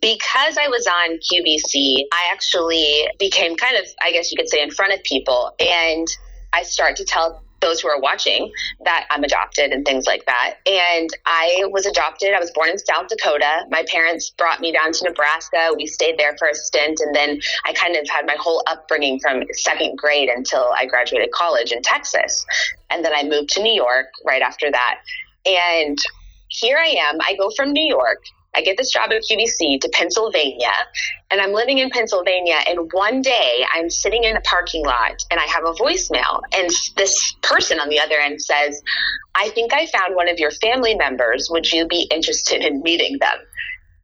Because 0.00 0.58
I 0.58 0.68
was 0.68 0.86
on 0.86 1.18
QVC, 1.18 2.04
I 2.12 2.32
actually 2.32 3.08
became 3.18 3.56
kind 3.56 3.76
of, 3.76 3.84
I 4.02 4.12
guess 4.12 4.32
you 4.32 4.36
could 4.36 4.48
say, 4.48 4.62
in 4.62 4.70
front 4.70 4.94
of 4.94 5.02
people. 5.04 5.52
And 5.60 6.06
I 6.52 6.62
start 6.62 6.96
to 6.96 7.04
tell 7.04 7.42
those 7.60 7.80
who 7.80 7.88
are 7.88 8.00
watching 8.00 8.52
that 8.84 9.06
I'm 9.10 9.24
adopted 9.24 9.72
and 9.72 9.84
things 9.84 10.06
like 10.06 10.24
that. 10.26 10.56
And 10.66 11.10
I 11.26 11.64
was 11.70 11.86
adopted. 11.86 12.32
I 12.34 12.40
was 12.40 12.50
born 12.52 12.68
in 12.70 12.78
South 12.78 13.08
Dakota. 13.08 13.66
My 13.70 13.84
parents 13.88 14.30
brought 14.30 14.60
me 14.60 14.72
down 14.72 14.92
to 14.92 15.04
Nebraska. 15.04 15.72
We 15.76 15.86
stayed 15.86 16.18
there 16.18 16.36
for 16.38 16.48
a 16.48 16.54
stint. 16.54 17.00
And 17.00 17.14
then 17.14 17.40
I 17.64 17.72
kind 17.72 17.96
of 17.96 18.08
had 18.08 18.26
my 18.26 18.36
whole 18.38 18.62
upbringing 18.66 19.18
from 19.20 19.42
second 19.52 19.98
grade 19.98 20.28
until 20.28 20.70
I 20.76 20.86
graduated 20.86 21.30
college 21.32 21.72
in 21.72 21.82
Texas. 21.82 22.46
And 22.90 23.04
then 23.04 23.12
I 23.14 23.24
moved 23.24 23.50
to 23.50 23.62
New 23.62 23.74
York 23.74 24.06
right 24.24 24.42
after 24.42 24.70
that. 24.70 25.00
And 25.46 25.98
here 26.48 26.78
I 26.78 26.94
am. 27.10 27.18
I 27.20 27.34
go 27.36 27.50
from 27.56 27.72
New 27.72 27.86
York 27.86 28.22
I 28.54 28.62
get 28.62 28.76
this 28.76 28.90
job 28.90 29.10
at 29.10 29.22
QVC 29.22 29.80
to 29.80 29.88
Pennsylvania, 29.92 30.72
and 31.30 31.40
I'm 31.40 31.52
living 31.52 31.78
in 31.78 31.90
Pennsylvania. 31.90 32.58
And 32.66 32.90
one 32.92 33.20
day 33.22 33.64
I'm 33.74 33.90
sitting 33.90 34.24
in 34.24 34.36
a 34.36 34.40
parking 34.40 34.84
lot 34.84 35.24
and 35.30 35.38
I 35.38 35.44
have 35.44 35.64
a 35.64 35.72
voicemail, 35.72 36.40
and 36.56 36.70
this 36.96 37.34
person 37.42 37.78
on 37.78 37.88
the 37.88 38.00
other 38.00 38.16
end 38.16 38.40
says, 38.40 38.82
I 39.34 39.50
think 39.50 39.72
I 39.72 39.86
found 39.86 40.16
one 40.16 40.28
of 40.28 40.38
your 40.38 40.50
family 40.50 40.94
members. 40.94 41.48
Would 41.50 41.70
you 41.72 41.86
be 41.86 42.08
interested 42.10 42.64
in 42.64 42.82
meeting 42.82 43.18
them? 43.20 43.38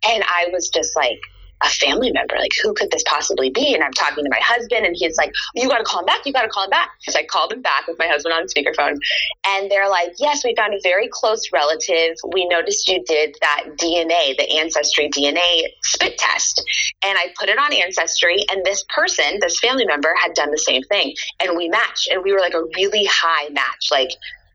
And 0.07 0.23
I 0.25 0.49
was 0.53 0.69
just 0.69 0.95
like, 0.95 1.19
a 1.63 1.69
family 1.69 2.11
member. 2.13 2.35
Like, 2.37 2.53
who 2.63 2.75
could 2.75 2.91
this 2.91 3.03
possibly 3.07 3.51
be? 3.51 3.75
And 3.75 3.83
I'm 3.83 3.93
talking 3.93 4.25
to 4.25 4.31
my 4.31 4.41
husband, 4.41 4.85
and 4.87 4.95
he's 4.97 5.17
like, 5.17 5.33
You 5.55 5.69
got 5.69 5.79
to 5.79 5.85
call 5.85 6.01
him 6.01 6.07
back. 6.07 6.27
You 6.27 6.33
got 6.33 6.43
to 6.43 6.49
call 6.49 6.65
him 6.65 6.71
back. 6.71 6.91
So 7.09 7.19
I 7.19 7.25
called 7.25 7.53
him 7.53 7.63
back 7.63 7.87
with 7.87 7.99
my 7.99 8.07
husband 8.07 8.35
on 8.35 8.47
speakerphone. 8.47 8.99
And 9.47 9.71
they're 9.71 9.89
like, 9.89 10.15
Yes, 10.19 10.45
we 10.45 10.55
found 10.55 10.75
a 10.75 10.81
very 10.83 11.09
close 11.11 11.43
relative. 11.53 12.17
We 12.33 12.47
noticed 12.47 12.89
you 12.89 13.03
did 13.05 13.37
that 13.41 13.65
DNA, 13.77 14.37
the 14.37 14.59
Ancestry 14.59 15.09
DNA 15.11 15.65
spit 15.83 16.19
test. 16.19 16.63
And 17.05 17.19
I 17.19 17.27
put 17.39 17.49
it 17.49 17.59
on 17.59 17.73
Ancestry, 17.73 18.45
and 18.51 18.65
this 18.65 18.85
person, 18.89 19.39
this 19.41 19.59
family 19.61 19.87
member, 19.87 20.13
had 20.21 20.35
done 20.35 20.51
the 20.51 20.59
same 20.59 20.83
thing. 20.85 21.15
And 21.41 21.57
we 21.57 21.69
matched, 21.69 22.09
and 22.11 22.23
we 22.23 22.33
were 22.33 22.41
like 22.41 22.55
a 22.55 22.65
really 22.77 23.07
high 23.11 23.49
match. 23.51 23.89
Like, 23.91 24.11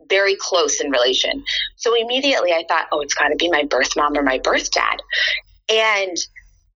very 0.10 0.36
close 0.36 0.82
in 0.82 0.90
relation. 0.90 1.44
So 1.76 1.94
immediately 1.96 2.52
I 2.52 2.66
thought, 2.68 2.88
oh, 2.92 3.02
it's 3.02 3.14
got 3.14 3.28
to 3.28 3.36
be 3.36 3.48
my 3.48 3.64
birth 3.64 3.96
mom 3.96 4.18
or 4.18 4.24
my 4.24 4.40
birth 4.40 4.72
dad. 4.72 4.98
And 5.70 6.18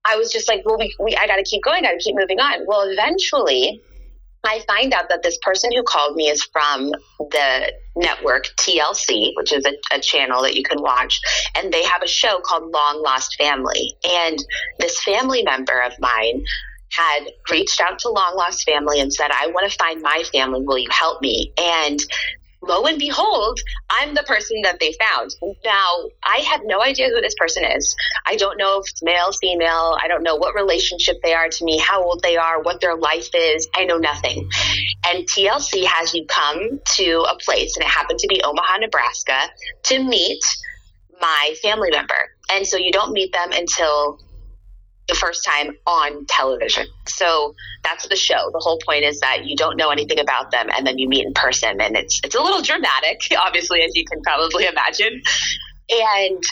I 0.05 0.17
was 0.17 0.31
just 0.31 0.47
like, 0.47 0.63
well, 0.65 0.77
we, 0.77 0.93
we 0.99 1.15
I 1.15 1.27
got 1.27 1.37
to 1.37 1.43
keep 1.43 1.63
going, 1.63 1.85
I 1.85 1.91
got 1.91 1.99
to 1.99 2.03
keep 2.03 2.15
moving 2.15 2.39
on. 2.39 2.65
Well, 2.65 2.87
eventually, 2.89 3.81
I 4.43 4.61
find 4.67 4.93
out 4.93 5.07
that 5.09 5.23
this 5.23 5.37
person 5.41 5.71
who 5.73 5.83
called 5.83 6.15
me 6.15 6.27
is 6.27 6.43
from 6.43 6.91
the 7.17 7.73
network 7.95 8.47
TLC, 8.57 9.31
which 9.35 9.53
is 9.53 9.65
a, 9.65 9.95
a, 9.95 10.01
channel 10.01 10.41
that 10.41 10.55
you 10.55 10.63
can 10.63 10.81
watch, 10.81 11.21
and 11.55 11.71
they 11.71 11.83
have 11.83 12.01
a 12.01 12.07
show 12.07 12.39
called 12.43 12.69
Long 12.71 13.01
Lost 13.01 13.35
Family. 13.37 13.95
And 14.03 14.37
this 14.79 15.01
family 15.01 15.43
member 15.43 15.81
of 15.81 15.93
mine 15.99 16.43
had 16.91 17.25
reached 17.49 17.79
out 17.79 17.99
to 17.99 18.09
Long 18.09 18.35
Lost 18.35 18.65
Family 18.65 18.99
and 18.99 19.13
said, 19.13 19.31
I 19.31 19.47
want 19.47 19.71
to 19.71 19.77
find 19.77 20.01
my 20.01 20.23
family. 20.31 20.61
Will 20.61 20.77
you 20.77 20.89
help 20.91 21.21
me? 21.21 21.53
And 21.57 21.99
lo 22.67 22.85
and 22.85 22.97
behold, 22.97 23.59
I'm 23.89 24.13
the 24.13 24.23
person 24.23 24.61
that 24.63 24.79
they 24.79 24.93
found. 24.93 25.35
Now, 25.63 26.09
I 26.23 26.37
have 26.39 26.61
no 26.63 26.81
idea 26.81 27.09
who 27.09 27.21
this 27.21 27.35
person 27.37 27.63
is. 27.65 27.95
I 28.25 28.35
don't 28.35 28.57
know 28.57 28.79
if 28.79 28.89
it's 28.89 29.03
male, 29.03 29.31
female. 29.33 29.97
I 30.01 30.07
don't 30.07 30.23
know 30.23 30.35
what 30.35 30.55
relationship 30.55 31.17
they 31.23 31.33
are 31.33 31.49
to 31.49 31.65
me, 31.65 31.77
how 31.77 32.03
old 32.03 32.21
they 32.23 32.37
are, 32.37 32.61
what 32.61 32.81
their 32.81 32.95
life 32.95 33.29
is. 33.33 33.67
I 33.75 33.85
know 33.85 33.97
nothing. 33.97 34.49
And 35.07 35.25
TLC 35.27 35.85
has 35.85 36.13
you 36.13 36.25
come 36.25 36.79
to 36.95 37.25
a 37.29 37.37
place, 37.37 37.75
and 37.75 37.83
it 37.83 37.89
happened 37.89 38.19
to 38.19 38.27
be 38.27 38.41
Omaha, 38.43 38.77
Nebraska, 38.77 39.49
to 39.83 40.03
meet 40.03 40.43
my 41.21 41.53
family 41.61 41.89
member. 41.91 42.31
And 42.51 42.65
so 42.65 42.77
you 42.77 42.91
don't 42.91 43.13
meet 43.13 43.33
them 43.33 43.51
until 43.51 44.19
the 45.07 45.15
first 45.15 45.43
time 45.43 45.75
on 45.85 46.25
television. 46.27 46.87
So 47.07 47.55
that's 47.83 48.07
the 48.07 48.15
show. 48.15 48.49
The 48.51 48.59
whole 48.59 48.79
point 48.85 49.03
is 49.03 49.19
that 49.19 49.45
you 49.45 49.55
don't 49.55 49.77
know 49.77 49.89
anything 49.89 50.19
about 50.19 50.51
them 50.51 50.69
and 50.75 50.87
then 50.87 50.97
you 50.97 51.09
meet 51.09 51.25
in 51.25 51.33
person 51.33 51.81
and 51.81 51.95
it's 51.97 52.21
it's 52.23 52.35
a 52.35 52.41
little 52.41 52.61
dramatic, 52.61 53.21
obviously 53.45 53.81
as 53.81 53.95
you 53.95 54.05
can 54.05 54.21
probably 54.21 54.65
imagine. 54.65 55.21
And 55.89 56.43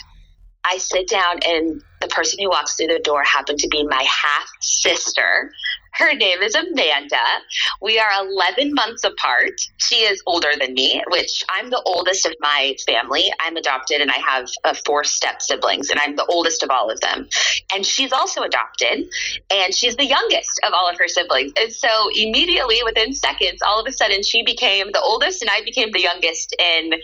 I 0.64 0.78
sit 0.78 1.08
down 1.08 1.40
and 1.46 1.82
the 2.00 2.08
person 2.08 2.38
who 2.40 2.50
walks 2.50 2.76
through 2.76 2.88
the 2.88 3.00
door 3.00 3.22
happened 3.24 3.58
to 3.60 3.68
be 3.68 3.84
my 3.84 4.02
half 4.02 4.48
sister 4.60 5.50
her 5.94 6.14
name 6.14 6.40
is 6.42 6.54
Amanda. 6.54 7.16
We 7.80 7.98
are 7.98 8.24
11 8.24 8.72
months 8.72 9.04
apart. 9.04 9.60
She 9.76 9.96
is 9.96 10.22
older 10.26 10.48
than 10.58 10.72
me, 10.72 11.02
which 11.08 11.44
I'm 11.50 11.68
the 11.68 11.82
oldest 11.84 12.24
of 12.24 12.34
my 12.40 12.74
family. 12.86 13.30
I'm 13.40 13.56
adopted 13.56 14.00
and 14.00 14.10
I 14.10 14.18
have 14.18 14.48
uh, 14.64 14.74
four 14.86 15.04
step 15.04 15.42
siblings, 15.42 15.90
and 15.90 16.00
I'm 16.00 16.16
the 16.16 16.24
oldest 16.24 16.62
of 16.62 16.70
all 16.70 16.90
of 16.90 17.00
them. 17.00 17.28
And 17.74 17.84
she's 17.84 18.12
also 18.12 18.42
adopted, 18.42 19.06
and 19.50 19.74
she's 19.74 19.96
the 19.96 20.06
youngest 20.06 20.60
of 20.66 20.72
all 20.72 20.88
of 20.88 20.98
her 20.98 21.08
siblings. 21.08 21.52
And 21.58 21.72
so 21.72 22.08
immediately, 22.14 22.80
within 22.84 23.12
seconds, 23.12 23.60
all 23.66 23.80
of 23.80 23.86
a 23.86 23.92
sudden, 23.92 24.22
she 24.22 24.42
became 24.44 24.92
the 24.92 25.00
oldest 25.00 25.42
and 25.42 25.50
I 25.50 25.62
became 25.62 25.92
the 25.92 26.00
youngest. 26.00 26.56
And 26.58 26.96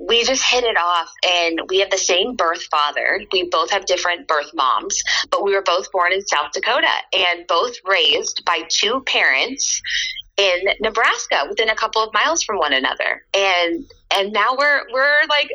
we 0.00 0.24
just 0.24 0.44
hit 0.44 0.64
it 0.64 0.76
off. 0.76 1.12
And 1.24 1.60
we 1.68 1.78
have 1.78 1.90
the 1.90 1.98
same 1.98 2.34
birth 2.34 2.62
father. 2.64 3.20
We 3.32 3.48
both 3.48 3.70
have 3.70 3.86
different 3.86 4.26
birth 4.26 4.50
moms, 4.54 5.00
but 5.30 5.44
we 5.44 5.54
were 5.54 5.62
both 5.62 5.92
born 5.92 6.12
in 6.12 6.26
South 6.26 6.52
Dakota 6.52 6.88
and 7.12 7.46
both 7.46 7.76
raised 7.84 8.31
by 8.44 8.62
two 8.68 9.02
parents 9.06 9.80
in 10.36 10.60
Nebraska 10.80 11.44
within 11.48 11.68
a 11.68 11.74
couple 11.74 12.02
of 12.02 12.12
miles 12.12 12.42
from 12.42 12.56
one 12.58 12.72
another. 12.72 13.22
And 13.34 13.84
and 14.14 14.32
now 14.32 14.56
we're 14.58 14.82
we're 14.92 15.20
like 15.28 15.50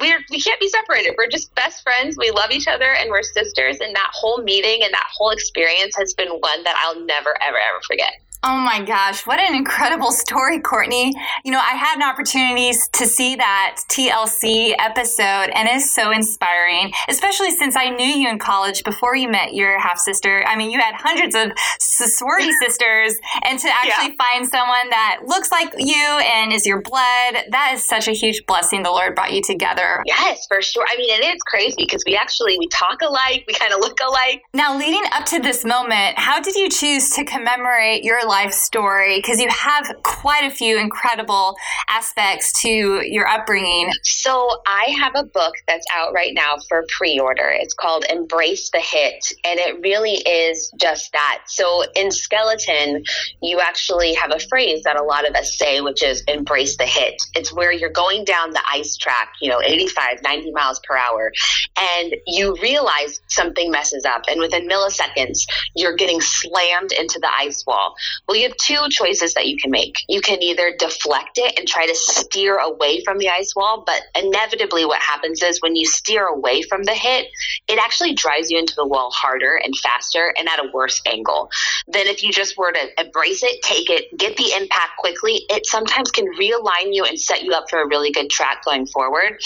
we're 0.00 0.20
we 0.30 0.40
can't 0.40 0.60
be 0.60 0.68
separated. 0.68 1.14
We're 1.18 1.28
just 1.28 1.54
best 1.54 1.82
friends. 1.82 2.16
We 2.16 2.30
love 2.30 2.50
each 2.50 2.68
other 2.68 2.92
and 2.92 3.10
we're 3.10 3.22
sisters 3.22 3.80
and 3.80 3.94
that 3.94 4.10
whole 4.12 4.42
meeting 4.42 4.80
and 4.82 4.92
that 4.92 5.06
whole 5.12 5.30
experience 5.30 5.96
has 5.96 6.14
been 6.14 6.28
one 6.28 6.64
that 6.64 6.76
I'll 6.78 7.04
never 7.04 7.30
ever 7.42 7.58
ever 7.58 7.80
forget. 7.86 8.12
Oh 8.44 8.58
my 8.58 8.82
gosh, 8.82 9.24
what 9.24 9.38
an 9.38 9.54
incredible 9.54 10.10
story, 10.10 10.58
Courtney. 10.58 11.14
You 11.44 11.52
know, 11.52 11.60
I 11.60 11.76
had 11.76 11.94
an 11.94 12.02
opportunity 12.02 12.72
to 12.92 13.06
see 13.06 13.36
that 13.36 13.76
TLC 13.88 14.74
episode 14.80 15.50
and 15.54 15.68
it's 15.68 15.94
so 15.94 16.10
inspiring, 16.10 16.92
especially 17.08 17.52
since 17.52 17.76
I 17.76 17.90
knew 17.90 18.04
you 18.04 18.28
in 18.28 18.40
college 18.40 18.82
before 18.82 19.14
you 19.14 19.28
met 19.28 19.54
your 19.54 19.78
half 19.78 19.96
sister. 19.96 20.44
I 20.44 20.56
mean, 20.56 20.72
you 20.72 20.80
had 20.80 20.96
hundreds 20.96 21.36
of 21.36 21.52
sorority 21.78 22.50
sisters 22.60 23.14
and 23.44 23.60
to 23.60 23.68
actually 23.68 24.16
yeah. 24.18 24.24
find 24.28 24.48
someone 24.48 24.90
that 24.90 25.20
looks 25.24 25.52
like 25.52 25.72
you 25.78 25.94
and 25.94 26.52
is 26.52 26.66
your 26.66 26.82
blood, 26.82 27.44
that 27.50 27.70
is 27.74 27.86
such 27.86 28.08
a 28.08 28.12
huge 28.12 28.44
blessing 28.46 28.82
the 28.82 28.90
Lord 28.90 29.14
brought 29.14 29.32
you 29.32 29.42
together. 29.42 30.02
Yes, 30.04 30.46
for 30.48 30.60
sure. 30.60 30.84
I 30.90 30.96
mean, 30.96 31.10
it 31.10 31.24
is 31.32 31.40
crazy 31.46 31.76
because 31.78 32.02
we 32.04 32.16
actually, 32.16 32.58
we 32.58 32.66
talk 32.66 33.02
alike, 33.02 33.44
we 33.46 33.54
kind 33.54 33.72
of 33.72 33.78
look 33.78 34.00
alike. 34.00 34.42
Now, 34.52 34.76
leading 34.76 35.04
up 35.12 35.26
to 35.26 35.38
this 35.38 35.64
moment, 35.64 36.18
how 36.18 36.40
did 36.40 36.56
you 36.56 36.68
choose 36.68 37.10
to 37.10 37.24
commemorate 37.24 38.02
your 38.02 38.26
life 38.26 38.31
story 38.52 39.18
because 39.18 39.40
you 39.40 39.48
have 39.48 39.92
quite 40.02 40.44
a 40.44 40.50
few 40.50 40.78
incredible 40.78 41.56
aspects 41.88 42.52
to 42.62 42.68
your 42.68 43.26
upbringing. 43.26 43.90
So, 44.02 44.48
I 44.66 44.94
have 44.98 45.12
a 45.14 45.24
book 45.24 45.54
that's 45.66 45.86
out 45.92 46.12
right 46.14 46.32
now 46.34 46.56
for 46.68 46.84
pre 46.96 47.18
order. 47.18 47.52
It's 47.54 47.74
called 47.74 48.04
Embrace 48.08 48.70
the 48.70 48.80
Hit, 48.80 49.32
and 49.44 49.58
it 49.58 49.80
really 49.82 50.14
is 50.14 50.72
just 50.80 51.12
that. 51.12 51.42
So, 51.46 51.84
in 51.94 52.10
Skeleton, 52.10 53.04
you 53.42 53.60
actually 53.60 54.14
have 54.14 54.30
a 54.30 54.38
phrase 54.38 54.82
that 54.84 54.98
a 54.98 55.02
lot 55.02 55.28
of 55.28 55.34
us 55.34 55.56
say, 55.56 55.80
which 55.80 56.02
is 56.02 56.22
embrace 56.28 56.76
the 56.76 56.86
hit. 56.86 57.22
It's 57.34 57.52
where 57.52 57.72
you're 57.72 57.90
going 57.90 58.24
down 58.24 58.50
the 58.50 58.62
ice 58.70 58.96
track, 58.96 59.32
you 59.40 59.50
know, 59.50 59.60
85, 59.62 60.20
90 60.22 60.52
miles 60.52 60.80
per 60.84 60.96
hour, 60.96 61.32
and 61.78 62.14
you 62.26 62.56
realize 62.62 63.20
something 63.28 63.70
messes 63.70 64.04
up, 64.04 64.22
and 64.28 64.40
within 64.40 64.68
milliseconds, 64.68 65.40
you're 65.74 65.96
getting 65.96 66.20
slammed 66.20 66.92
into 66.92 67.18
the 67.20 67.30
ice 67.38 67.64
wall. 67.66 67.94
Well, 68.28 68.36
you 68.36 68.48
have 68.48 68.56
two 68.56 68.78
choices 68.90 69.34
that 69.34 69.48
you 69.48 69.56
can 69.56 69.70
make. 69.70 69.96
You 70.08 70.20
can 70.20 70.42
either 70.42 70.74
deflect 70.78 71.38
it 71.38 71.58
and 71.58 71.66
try 71.66 71.86
to 71.86 71.94
steer 71.94 72.56
away 72.56 73.02
from 73.04 73.18
the 73.18 73.28
ice 73.28 73.54
wall, 73.56 73.82
but 73.84 74.00
inevitably 74.16 74.86
what 74.86 75.02
happens 75.02 75.42
is 75.42 75.60
when 75.60 75.74
you 75.74 75.84
steer 75.86 76.26
away 76.26 76.62
from 76.62 76.84
the 76.84 76.94
hit, 76.94 77.26
it 77.68 77.78
actually 77.78 78.14
drives 78.14 78.50
you 78.50 78.58
into 78.58 78.74
the 78.76 78.86
wall 78.86 79.10
harder 79.10 79.56
and 79.56 79.76
faster 79.76 80.32
and 80.38 80.48
at 80.48 80.60
a 80.60 80.70
worse 80.72 81.02
angle 81.04 81.50
than 81.88 82.06
if 82.06 82.22
you 82.22 82.32
just 82.32 82.56
were 82.56 82.72
to 82.72 83.00
embrace 83.04 83.42
it, 83.42 83.60
take 83.62 83.90
it, 83.90 84.16
get 84.16 84.36
the 84.36 84.52
impact 84.56 84.98
quickly. 84.98 85.42
It 85.48 85.66
sometimes 85.66 86.10
can 86.10 86.26
realign 86.34 86.94
you 86.94 87.04
and 87.04 87.18
set 87.18 87.42
you 87.42 87.52
up 87.52 87.68
for 87.68 87.82
a 87.82 87.88
really 87.88 88.12
good 88.12 88.30
track 88.30 88.64
going 88.64 88.86
forward. 88.86 89.40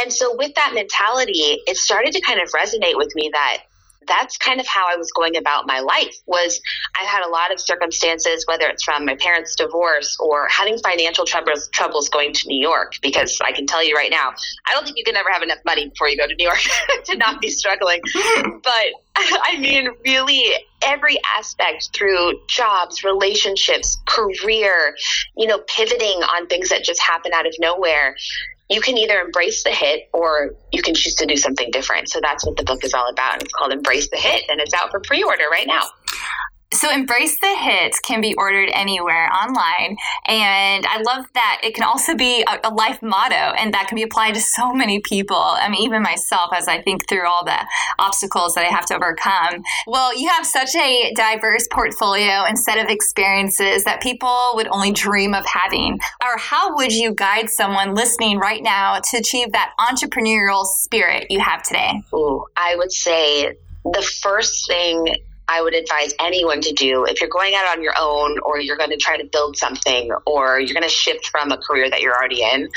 And 0.00 0.12
so, 0.12 0.34
with 0.34 0.54
that 0.54 0.72
mentality, 0.74 1.58
it 1.66 1.76
started 1.76 2.12
to 2.12 2.20
kind 2.22 2.40
of 2.40 2.48
resonate 2.52 2.96
with 2.96 3.14
me 3.14 3.30
that 3.32 3.58
that's 4.06 4.38
kind 4.38 4.60
of 4.60 4.66
how 4.66 4.86
I 4.90 4.96
was 4.96 5.12
going 5.12 5.36
about 5.36 5.66
my 5.66 5.80
life 5.80 6.14
was 6.26 6.60
I 6.98 7.04
had 7.04 7.22
a 7.24 7.28
lot 7.28 7.52
of 7.52 7.60
circumstances, 7.60 8.44
whether 8.46 8.66
it's 8.66 8.82
from 8.82 9.04
my 9.04 9.14
parents' 9.16 9.54
divorce 9.54 10.16
or 10.20 10.48
having 10.48 10.78
financial 10.78 11.24
troubles, 11.24 11.68
troubles 11.72 12.08
going 12.08 12.32
to 12.32 12.48
New 12.48 12.60
York, 12.60 12.94
because 13.02 13.38
I 13.44 13.52
can 13.52 13.66
tell 13.66 13.84
you 13.84 13.94
right 13.94 14.10
now, 14.10 14.32
I 14.66 14.72
don't 14.72 14.84
think 14.84 14.96
you 14.96 15.04
can 15.04 15.16
ever 15.16 15.30
have 15.30 15.42
enough 15.42 15.58
money 15.64 15.88
before 15.88 16.08
you 16.08 16.16
go 16.16 16.26
to 16.26 16.34
New 16.34 16.44
York 16.44 16.60
to 17.04 17.16
not 17.16 17.40
be 17.40 17.50
struggling. 17.50 18.00
Hmm. 18.12 18.58
but 18.62 18.72
I 19.16 19.58
mean, 19.58 19.88
really 20.04 20.52
every 20.82 21.18
aspect 21.36 21.90
through 21.94 22.40
jobs, 22.48 23.04
relationships, 23.04 23.98
career, 24.06 24.94
you 25.36 25.46
know, 25.46 25.58
pivoting 25.66 26.22
on 26.22 26.46
things 26.46 26.70
that 26.70 26.84
just 26.84 27.00
happen 27.02 27.32
out 27.34 27.46
of 27.46 27.54
nowhere 27.58 28.16
you 28.70 28.80
can 28.80 28.96
either 28.96 29.18
embrace 29.20 29.64
the 29.64 29.70
hit 29.70 30.08
or 30.12 30.54
you 30.72 30.80
can 30.80 30.94
choose 30.94 31.14
to 31.16 31.26
do 31.26 31.36
something 31.36 31.70
different. 31.72 32.08
So 32.08 32.20
that's 32.22 32.46
what 32.46 32.56
the 32.56 32.62
book 32.62 32.84
is 32.84 32.94
all 32.94 33.08
about. 33.10 33.34
And 33.34 33.42
it's 33.42 33.52
called 33.52 33.72
Embrace 33.72 34.08
the 34.10 34.16
Hit 34.16 34.44
and 34.48 34.60
it's 34.60 34.72
out 34.72 34.90
for 34.90 35.00
pre 35.00 35.22
order 35.24 35.44
right 35.50 35.66
now. 35.66 35.82
So, 36.72 36.88
Embrace 36.88 37.36
the 37.40 37.56
Hits 37.58 37.98
can 37.98 38.20
be 38.20 38.34
ordered 38.36 38.70
anywhere 38.72 39.28
online. 39.32 39.96
And 40.26 40.86
I 40.86 41.02
love 41.02 41.26
that 41.34 41.60
it 41.64 41.74
can 41.74 41.82
also 41.82 42.14
be 42.14 42.42
a, 42.42 42.68
a, 42.68 42.72
life 42.72 43.02
motto, 43.02 43.34
and 43.34 43.74
that 43.74 43.88
can 43.88 43.96
be 43.96 44.04
applied 44.04 44.34
to 44.34 44.40
so 44.40 44.72
many 44.72 45.00
people. 45.00 45.36
I 45.36 45.68
mean, 45.68 45.82
even 45.82 46.00
myself, 46.00 46.50
as 46.54 46.68
I 46.68 46.80
think 46.80 47.08
through 47.08 47.26
all 47.26 47.44
the 47.44 47.58
obstacles 47.98 48.54
that 48.54 48.64
I 48.64 48.68
have 48.68 48.86
to 48.86 48.94
overcome. 48.94 49.64
Well, 49.88 50.16
you 50.16 50.28
have 50.28 50.46
such 50.46 50.76
a 50.76 51.12
diverse 51.16 51.66
portfolio 51.72 52.44
and 52.44 52.56
set 52.56 52.78
of 52.78 52.88
experiences 52.88 53.82
that 53.82 54.00
people 54.00 54.52
would 54.54 54.68
only 54.70 54.92
dream 54.92 55.34
of 55.34 55.44
having. 55.46 55.98
Or, 56.22 56.38
how 56.38 56.76
would 56.76 56.92
you 56.92 57.12
guide 57.12 57.50
someone 57.50 57.96
listening 57.96 58.38
right 58.38 58.62
now 58.62 59.00
to 59.10 59.16
achieve 59.16 59.50
that 59.52 59.72
entrepreneurial 59.80 60.64
spirit 60.64 61.26
you 61.30 61.40
have 61.40 61.64
today? 61.64 62.00
Ooh, 62.14 62.44
I 62.56 62.76
would 62.76 62.92
say 62.92 63.56
the 63.84 64.02
first 64.22 64.68
thing 64.68 65.16
I 65.50 65.62
would 65.62 65.74
advise 65.74 66.14
anyone 66.20 66.60
to 66.60 66.72
do 66.72 67.04
if 67.04 67.20
you're 67.20 67.28
going 67.28 67.54
out 67.56 67.76
on 67.76 67.82
your 67.82 67.94
own 67.98 68.38
or 68.44 68.60
you're 68.60 68.76
going 68.76 68.90
to 68.90 68.96
try 68.96 69.16
to 69.16 69.24
build 69.24 69.56
something 69.56 70.12
or 70.24 70.60
you're 70.60 70.74
going 70.74 70.84
to 70.84 70.88
shift 70.88 71.26
from 71.26 71.50
a 71.50 71.58
career 71.58 71.90
that 71.90 72.00
you're 72.00 72.14
already 72.14 72.42
in. 72.42 72.68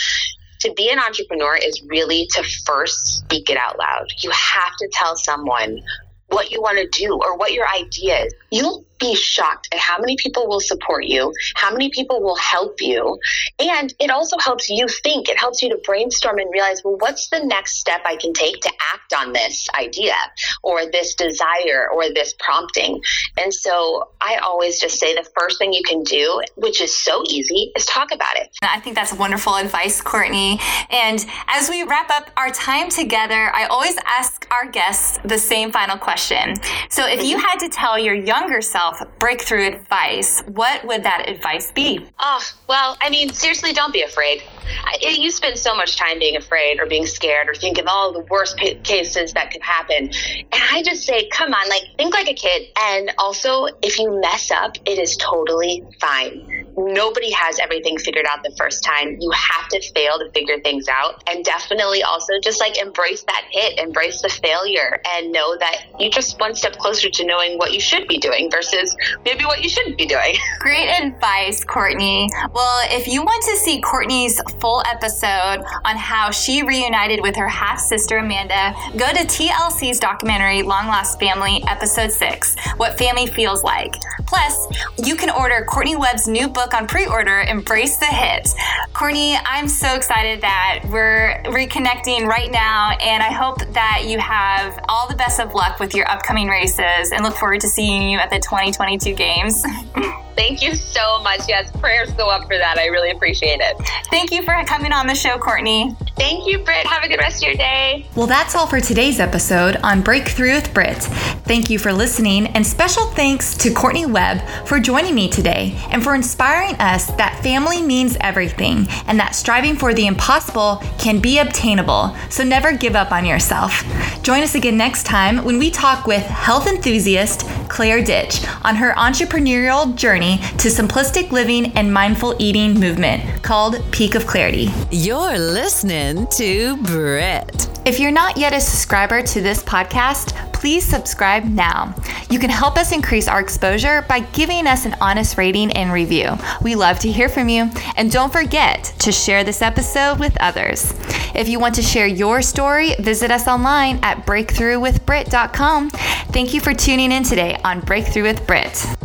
To 0.61 0.73
be 0.73 0.89
an 0.89 0.97
entrepreneur 0.97 1.55
is 1.55 1.83
really 1.83 2.25
to 2.31 2.43
first 2.65 3.19
speak 3.19 3.49
it 3.51 3.57
out 3.57 3.77
loud. 3.77 4.07
You 4.21 4.31
have 4.31 4.75
to 4.79 4.89
tell 4.91 5.15
someone 5.15 5.81
what 6.27 6.51
you 6.51 6.61
want 6.61 6.79
to 6.79 6.87
do 6.99 7.13
or 7.13 7.37
what 7.37 7.53
your 7.53 7.67
idea 7.69 8.25
is. 8.25 8.33
You'll 8.49 8.83
be 9.03 9.15
shocked 9.15 9.67
at 9.73 9.79
how 9.79 9.99
many 9.99 10.15
people 10.17 10.47
will 10.47 10.61
support 10.61 11.03
you, 11.05 11.33
how 11.55 11.71
many 11.71 11.89
people 11.89 12.21
will 12.21 12.37
help 12.37 12.75
you. 12.79 13.19
And 13.59 13.93
it 13.99 14.09
also 14.09 14.37
helps 14.37 14.69
you 14.69 14.87
think. 15.03 15.27
It 15.27 15.37
helps 15.37 15.61
you 15.61 15.69
to 15.69 15.77
brainstorm 15.83 16.39
and 16.39 16.49
realize, 16.51 16.81
well, 16.85 16.95
what's 16.99 17.27
the 17.27 17.43
next 17.43 17.79
step 17.79 18.01
I 18.05 18.15
can 18.15 18.31
take 18.31 18.61
to 18.61 18.71
act 18.93 19.13
on 19.13 19.33
this 19.33 19.67
idea 19.77 20.15
or 20.63 20.89
this 20.89 21.15
desire 21.15 21.89
or 21.93 22.13
this 22.13 22.33
prompting? 22.39 23.01
And 23.37 23.53
so 23.53 24.09
I 24.21 24.37
always 24.37 24.79
just 24.79 24.99
say 24.99 25.13
the 25.13 25.27
first 25.37 25.57
thing 25.57 25.73
you 25.73 25.83
can 25.85 26.03
do, 26.03 26.41
which 26.55 26.81
is 26.81 26.95
so 26.95 27.23
easy, 27.27 27.73
is 27.75 27.85
talk 27.85 28.13
about 28.13 28.37
it. 28.37 28.55
I 28.61 28.79
think 28.79 28.95
that's 28.95 29.13
wonderful 29.13 29.55
advice, 29.55 30.01
Courtney. 30.01 30.59
And 30.89 31.25
as 31.47 31.69
we 31.69 31.83
wrap 31.83 32.09
up 32.09 32.31
our 32.37 32.51
time 32.51 32.89
together, 32.89 33.51
I 33.53 33.65
always 33.65 33.97
ask 34.05 34.47
our 34.51 34.71
guests 34.71 35.19
the 35.25 35.37
same 35.37 35.73
final 35.73 35.97
question. 35.97 36.55
So 36.89 37.05
if 37.05 37.21
you 37.23 37.37
had 37.37 37.57
to 37.59 37.69
tell 37.69 37.99
your 37.99 38.15
younger 38.15 38.61
self, 38.61 38.92
yourself 38.93 39.19
breakthrough 39.19 39.67
advice, 39.67 40.41
what 40.47 40.85
would 40.85 41.03
that 41.03 41.29
advice 41.29 41.71
be? 41.71 42.05
Oh, 42.19 42.41
well, 42.67 42.97
I 43.01 43.09
mean, 43.09 43.29
seriously, 43.29 43.73
don't 43.73 43.93
be 43.93 44.03
afraid. 44.03 44.43
I, 44.83 45.15
you 45.17 45.31
spend 45.31 45.57
so 45.57 45.75
much 45.75 45.97
time 45.97 46.19
being 46.19 46.35
afraid 46.35 46.79
or 46.79 46.85
being 46.85 47.05
scared 47.05 47.49
or 47.49 47.55
thinking 47.55 47.85
all 47.87 48.11
the 48.11 48.21
worst 48.21 48.57
p- 48.57 48.75
cases 48.75 49.33
that 49.33 49.51
could 49.51 49.61
happen. 49.61 50.05
And 50.05 50.63
I 50.71 50.83
just 50.83 51.03
say, 51.03 51.27
come 51.29 51.53
on, 51.53 51.69
like, 51.69 51.83
think 51.97 52.13
like 52.13 52.29
a 52.29 52.33
kid. 52.33 52.69
And 52.79 53.11
also, 53.17 53.67
if 53.81 53.99
you 53.99 54.19
mess 54.21 54.51
up, 54.51 54.77
it 54.85 54.99
is 54.99 55.17
totally 55.17 55.83
fine. 55.99 56.65
Nobody 56.75 57.31
has 57.31 57.59
everything 57.59 57.97
figured 57.97 58.25
out 58.25 58.43
the 58.43 58.53
first 58.57 58.83
time. 58.83 59.17
You 59.19 59.31
have 59.31 59.67
to 59.69 59.81
fail 59.93 60.19
to 60.19 60.29
figure 60.31 60.59
things 60.59 60.87
out. 60.87 61.23
And 61.27 61.45
definitely 61.45 62.03
also 62.03 62.39
just 62.41 62.59
like 62.59 62.81
embrace 62.81 63.23
that 63.23 63.45
hit, 63.51 63.79
embrace 63.79 64.21
the 64.21 64.29
failure, 64.29 65.01
and 65.15 65.31
know 65.31 65.55
that 65.57 65.85
you 65.99 66.09
just 66.09 66.39
one 66.39 66.55
step 66.55 66.77
closer 66.77 67.09
to 67.09 67.25
knowing 67.25 67.57
what 67.57 67.73
you 67.73 67.79
should 67.79 68.07
be 68.07 68.17
doing 68.17 68.49
versus 68.49 68.95
maybe 69.25 69.45
what 69.45 69.61
you 69.63 69.69
shouldn't 69.69 69.97
be 69.97 70.05
doing. 70.05 70.35
Great 70.59 70.89
advice, 70.89 71.63
Courtney. 71.63 72.29
Well, 72.53 72.87
if 72.91 73.07
you 73.07 73.21
want 73.23 73.43
to 73.45 73.57
see 73.57 73.81
Courtney's 73.81 74.41
full 74.59 74.83
episode 74.91 75.63
on 75.85 75.95
how 75.95 76.31
she 76.31 76.63
reunited 76.63 77.21
with 77.21 77.35
her 77.35 77.47
half 77.47 77.79
sister 77.79 78.17
Amanda, 78.17 78.75
go 78.97 79.07
to 79.07 79.25
TLC's 79.25 79.99
documentary 79.99 80.61
Long 80.61 80.87
Lost 80.87 81.19
Family, 81.19 81.63
Episode 81.67 82.11
6 82.11 82.55
What 82.77 82.97
Family 82.97 83.27
Feels 83.27 83.63
Like. 83.63 83.95
Plus, 84.33 84.67
you 85.05 85.15
can 85.15 85.29
order 85.29 85.63
Courtney 85.63 85.95
Webb's 85.95 86.27
new 86.27 86.47
book 86.47 86.73
on 86.73 86.87
pre 86.87 87.05
order, 87.05 87.41
Embrace 87.41 87.97
the 87.97 88.07
Hit. 88.07 88.49
Courtney, 88.91 89.35
I'm 89.45 89.67
so 89.67 89.93
excited 89.93 90.41
that 90.41 90.81
we're 90.89 91.39
reconnecting 91.45 92.25
right 92.25 92.51
now, 92.51 92.97
and 92.99 93.21
I 93.21 93.31
hope 93.31 93.59
that 93.73 94.05
you 94.07 94.17
have 94.17 94.83
all 94.89 95.07
the 95.07 95.15
best 95.15 95.39
of 95.39 95.53
luck 95.53 95.79
with 95.79 95.93
your 95.93 96.09
upcoming 96.09 96.47
races 96.47 97.11
and 97.11 97.23
look 97.23 97.35
forward 97.35 97.61
to 97.61 97.67
seeing 97.67 98.09
you 98.09 98.17
at 98.17 98.31
the 98.31 98.39
2022 98.39 99.13
games. 99.13 99.63
Thank 100.35 100.63
you 100.63 100.73
so 100.73 101.21
much. 101.21 101.41
Yes, 101.47 101.69
prayers 101.77 102.11
go 102.13 102.27
up 102.27 102.47
for 102.47 102.57
that. 102.57 102.79
I 102.79 102.87
really 102.87 103.11
appreciate 103.11 103.59
it. 103.61 103.77
Thank 104.09 104.31
you 104.31 104.41
for 104.41 104.55
coming 104.65 104.91
on 104.91 105.05
the 105.05 105.13
show, 105.13 105.37
Courtney. 105.37 105.95
Thank 106.17 106.47
you, 106.47 106.57
Brit. 106.57 106.87
Have 106.87 107.03
a 107.03 107.07
good 107.07 107.19
rest 107.19 107.43
of 107.43 107.49
your 107.49 107.57
day. 107.57 108.07
Well, 108.15 108.25
that's 108.25 108.55
all 108.55 108.65
for 108.65 108.81
today's 108.81 109.19
episode 109.19 109.75
on 109.83 110.01
Breakthrough 110.01 110.55
with 110.55 110.73
Brit. 110.73 111.07
Thank 111.45 111.69
you 111.69 111.77
for 111.77 111.91
listening, 111.91 112.47
and 112.47 112.65
special 112.65 113.05
thanks 113.07 113.57
to 113.57 113.73
Courtney 113.73 114.05
Webb 114.05 114.47
for 114.65 114.79
joining 114.79 115.13
me 115.13 115.27
today 115.29 115.77
and 115.91 116.01
for 116.01 116.15
inspiring 116.15 116.75
us 116.75 117.07
that 117.15 117.43
family 117.43 117.81
means 117.81 118.15
everything 118.21 118.87
and 119.07 119.19
that 119.19 119.35
striving 119.35 119.75
for 119.75 119.93
the 119.93 120.07
impossible 120.07 120.81
can 120.97 121.19
be 121.19 121.39
obtainable. 121.39 122.15
So 122.29 122.45
never 122.45 122.71
give 122.71 122.95
up 122.95 123.11
on 123.11 123.25
yourself. 123.25 123.83
Join 124.23 124.41
us 124.41 124.55
again 124.55 124.77
next 124.77 125.05
time 125.05 125.43
when 125.43 125.59
we 125.59 125.69
talk 125.69 126.07
with 126.07 126.23
health 126.23 126.65
enthusiast 126.65 127.45
Claire 127.67 128.01
Ditch 128.01 128.45
on 128.63 128.77
her 128.77 128.93
entrepreneurial 128.93 129.93
journey 129.97 130.37
to 130.59 130.69
simplistic 130.69 131.31
living 131.31 131.73
and 131.73 131.93
mindful 131.93 132.37
eating 132.39 132.79
movement 132.79 133.43
called 133.43 133.83
Peak 133.91 134.15
of 134.15 134.25
Clarity. 134.25 134.69
You're 134.91 135.37
listening 135.37 136.25
to 136.37 136.77
Brit. 136.83 137.67
If 137.85 137.99
you're 137.99 138.11
not 138.11 138.37
yet 138.37 138.53
a 138.53 138.61
subscriber 138.61 139.21
to 139.23 139.41
this 139.41 139.61
podcast, 139.61 140.52
please 140.63 140.85
subscribe 140.85 141.43
now. 141.43 141.93
You 142.29 142.39
can 142.39 142.49
help 142.49 142.77
us 142.77 142.93
increase 142.93 143.27
our 143.27 143.41
exposure 143.41 144.05
by 144.07 144.21
giving 144.21 144.65
us 144.65 144.85
an 144.85 144.95
honest 145.01 145.37
rating 145.37 145.73
and 145.73 145.91
review. 145.91 146.37
We 146.61 146.75
love 146.75 146.99
to 146.99 147.11
hear 147.11 147.27
from 147.27 147.49
you. 147.49 147.69
And 147.97 148.09
don't 148.09 148.31
forget 148.31 148.85
to 148.99 149.11
share 149.11 149.43
this 149.43 149.61
episode 149.61 150.21
with 150.21 150.37
others. 150.39 150.93
If 151.35 151.49
you 151.49 151.59
want 151.59 151.75
to 151.75 151.81
share 151.81 152.07
your 152.07 152.41
story, 152.41 152.95
visit 153.01 153.29
us 153.29 153.45
online 153.45 153.99
at 154.03 154.25
breakthroughwithbrit.com. 154.25 155.89
Thank 155.89 156.53
you 156.53 156.61
for 156.61 156.73
tuning 156.73 157.11
in 157.11 157.23
today 157.23 157.59
on 157.65 157.81
Breakthrough 157.81 158.23
with 158.23 158.47
Brit. 158.47 159.02